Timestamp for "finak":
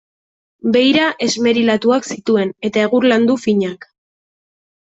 3.47-3.89